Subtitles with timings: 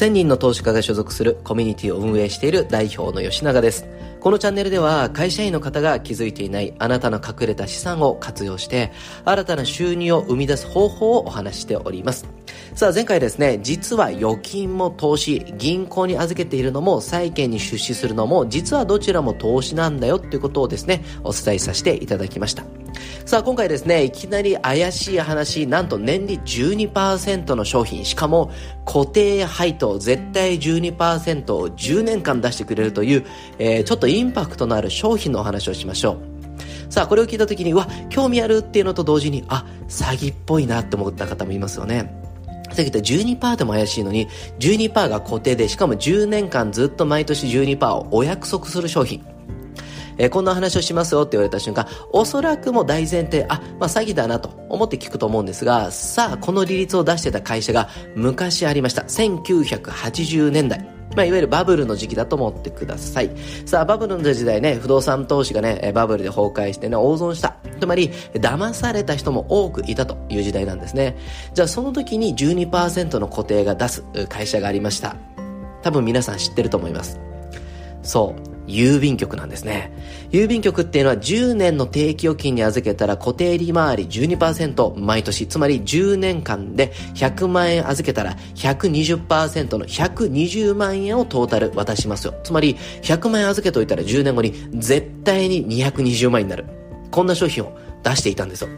[0.00, 3.84] 1000人の投資家が所属するコミュニティを運営している代表の吉永です。
[4.18, 8.92] このチャンネルでは会社員の方が気づいていないあなたの隠れた資産を活用して
[9.26, 12.26] 新たな収入を生み出す方法をお話しております。
[12.74, 22.64] さあ前回ですね、実は預金も投資、銀行に預けているのも債券に出資するのも実はどちらも投資なんだよっていうことをですね、お伝えさせていただきました。
[23.24, 28.50] さあ今回ですね、いきなり怪しい話、なんと年利12%の商品、しかも
[28.84, 33.26] 固定配当絶対12%を10年間出してくれるという、
[33.58, 36.92] えー、ちょっとインパクトのある商品のお話をしましょう。
[36.92, 42.12] さあ、これを聞いた時に、うわ、興味あるっていうのと同時に、あ、詐欺っぽいなって思った方もいますよね。
[42.72, 44.28] さっき言った12%でも怪しいのに、
[44.58, 49.24] 12%が固定で、しかも10年間ずっと毎年12%をお約束する商品。
[50.20, 59.02] えー、こんな話をしますよって言われた瞬間、おそらくも大前提、あ、まあ詐欺だなと思って聞くと思うんですが、さあ、この利率を出してた会社が昔ありました。
[59.02, 60.86] 1980年代。
[61.16, 63.30] まあ、いわゆるバブルの時期だと思ってください。
[63.64, 67.56] さあ、バブルの時代ね、不動産投資がね、バブルで崩壊してね、大損した。
[67.80, 71.16] つまり、騙された人も多くいたという時代なんですね。
[71.54, 75.16] じゃあ、その時に12%の固定が出す会社がありました。
[75.82, 77.18] 多分皆さん知ってると思います。
[78.02, 78.49] そう。
[78.70, 79.92] 郵便局なんですね。
[80.30, 92.34] 郵便局っていうのは10年の定期預金に預けたら固定利回り12%毎年、つまり10年間で100万円預けたら120%の120万円をトータル渡しますよ。
[92.42, 96.66] つまり100万円預けといたら10年後に絶対に220万円になる。
[97.10, 98.68] こんな商品を出していたんですよ。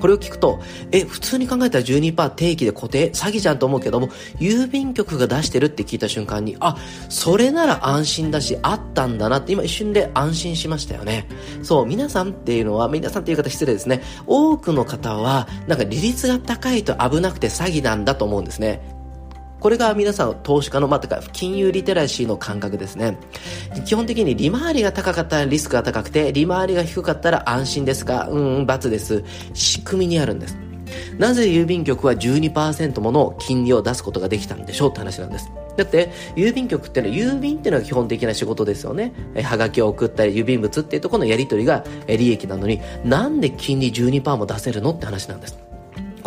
[0.00, 0.60] これを聞くと、
[0.92, 4.08] え、普通に考えたら12%定期で固定詐欺じゃんと思うけども、
[4.38, 6.76] 郵便局が出してるって聞いた瞬間に、あ、
[7.08, 11.28] それなら安心だし、あったんだなって今一瞬で安心しましたよね。
[11.62, 14.02] そう、皆さんっていうのは、皆さんっていう方失礼ですね。
[14.26, 18.95] 多くの方は、なんか利率が高いと危なくて詐欺なんだと思うんですね。
[19.66, 23.18] これが皆さん投資家の、まあ、とか金融リテラシーの感覚ですね。
[23.84, 29.24] 基本的に利回りが高かったらリスクが高くて、利回りが低かったら安心ですかうん、罰です。
[29.54, 30.56] 仕組みにあるんです。
[31.18, 35.50] なぜ郵便局は12%もの金利を出すことができたんでしょうって話なんです。
[35.76, 39.14] だって、郵便局ってのは、郵便っていうのが基本的な仕事ですよね。
[39.34, 45.65] え、はがきを送ったり、郵便物っていうところのやり取りが、利益なのに、なんで金利12%も出せるのって話なんです。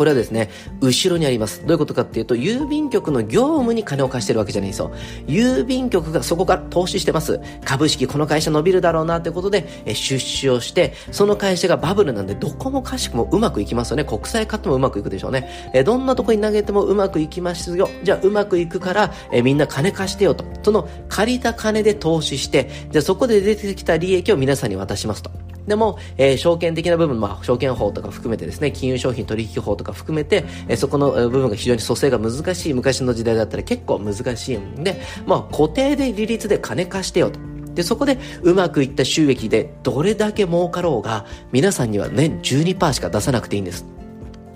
[0.00, 0.48] これはですね、
[0.80, 1.60] 後ろにあります。
[1.60, 4.90] どういうことかっていうと、郵便局の業務に金を貸してるわけじゃないですよ。
[5.26, 7.38] 郵便局がそこから投資してます。
[7.66, 14.06] 株式この会社伸びるだろうなってことで、え出資をして、その会社がバブルなんで、どこもかしくもうまくいきますよね。
[14.06, 15.70] 国債買ってもうまくいくでしょうね。
[15.74, 17.90] えどんなとこに投げてもうまくいきますよ。
[18.02, 20.46] じゃあうまくいくから、えみんな金貸してよと。
[20.62, 25.30] その借りた金で投資して、じゃあそこで出てきた利益を皆さんに渡しますと。
[25.66, 37.38] でも、えー、証券的な部分、まあ、証券法とか含めてですね、金融商品取引法とか含めて、えー、そこの部分が非常に蘇生が難しい昔の時代だったら結構難しいんで、まあ、固定で利率で金貸してよと。
[37.74, 43.99] で、そこでうまくいった収益でどれだけ儲かろうが、皆さんには年12%しか出さなくていいんです。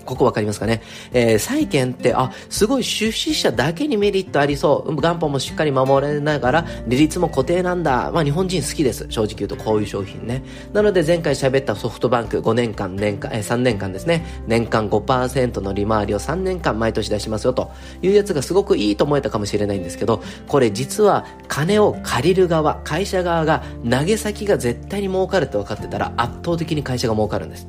[0.05, 0.81] ここわかりますかね？
[1.13, 4.91] えー、債券って、あ、すごい出資者だけにメリットありそう。
[4.93, 8.11] 元本もしっかり守れながら、利率も固定なんだ。
[8.11, 9.07] まあ日本人好きです。
[9.09, 10.43] 正直言うとこういう商品ね。
[10.73, 14.25] なので前回喋ったソフトバンク5年間、年間、えー、3年間ですね。
[14.47, 17.71] 年間5%の利回りを3年間毎年出しますよと
[18.01, 27.67] いうやつがすごくいいと思えたかもしれないんですけど、これ実は金を借りる側、会社側が投げ先が絶対に儲かるって分かってたら圧倒的に会社が儲かるんです。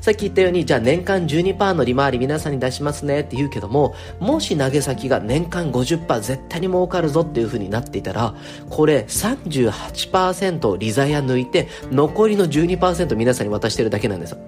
[0.00, 8.34] さっき言ったように、じゃあ年間12%の利回り皆さんに出しますねって言うけども、もし投げ先が年間50%絶対に儲かるぞっていう風になっていたら、
[8.70, 14.38] これ38%を利ザヤ抜いて、残りの12%皆さんに渡してるだけなんですよ。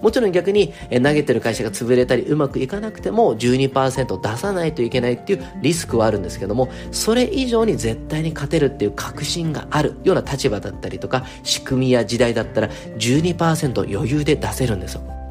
[0.00, 15.21] もちろん逆に、え投げてる会社が潰れたりうまくいかなくても12%出さないといけないっていうリスクはあるんですけども、それ以上に絶対に勝てるっていう確信があるような立場だったりとか、仕組みや時代だったら12%余裕で出せるんですよ。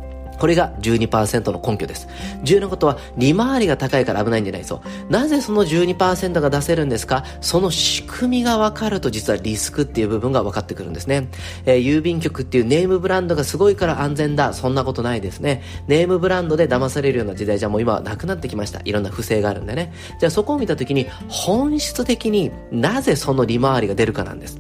[0.42, 2.08] これが12%の根拠です。
[2.42, 4.82] 重要なことは、利回りが高いから危ないんじゃないぞ。
[5.08, 7.24] なぜその12%が出せるんですか？
[7.42, 11.28] その仕組みが分かると実はリスクっていう部分が分かってくるんですね。
[11.66, 14.54] えー、郵便局っていうネームブランドがすごいから安全だ。
[14.54, 15.62] そんなことないですね。
[15.88, 18.82] ネームブランドで騙されるような時代じゃもう今はなくなってきました。
[18.84, 19.94] いろんな不正があるんでね。
[20.20, 24.60] じゃあそこを見たときに、本質的になぜその利回りが出るかなんです。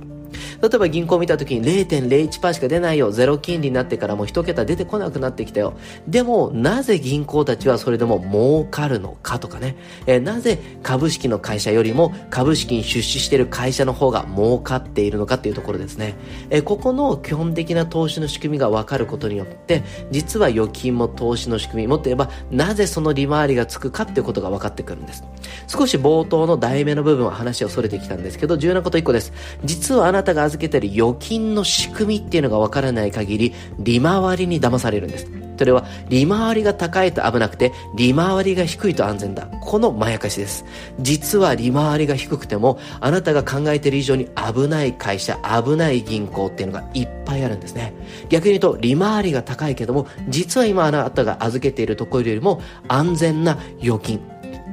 [0.61, 3.11] 例えば銀行見た時に0.01%しか出ないよ。
[3.11, 5.73] ゼロ金利になってからもう一桁出てこなくなってきたよ。
[6.07, 9.75] でも、なぜ銀行たちはそれでも儲かるのかとかね。
[10.05, 16.15] えー、なぜ株式の会社よりも株式に出資している会社の方が儲かっているのかっていうところですね。
[16.49, 25.23] えー、ここの基本的な投資の仕組みが分かることによって、実は預金も投資の仕組み、もっと言えば、なぜその利回りがつくかっていうことが分かってくるんです。
[25.67, 29.33] 少し冒頭の題名の部分は話を逸れてきたんですけど、重要なこと1個です。
[29.63, 35.27] 実はあなたが預けている預金の仕組みっていうのが分からない限り、利回りに騙されるんです。
[35.57, 39.45] それは利回りが高いと危なくて利回りが低いと安全だ。
[39.61, 40.65] このまやかしです。
[40.99, 47.93] 実は利回りが低くてもあなたが考えている以上に危ない会社危ない銀行っていうのがいっぱいあるんですね。
[48.29, 54.19] 逆に言うと利回りが高いけども実は今あなたが預けているところよりも安全な預金。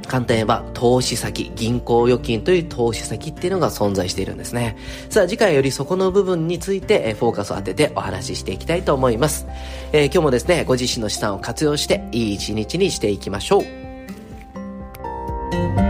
[0.08, 4.76] 簡単に言えば投資先、銀行預金という投資先っていうのが存在しているんですね。
[5.10, 9.46] さあ次回よりそこの部分について、えフォーカスを当ててお話ししていきたいと思います。
[9.92, 15.87] えー、今日もですね、ご自身の資産を活用していい一日にしていきましょう。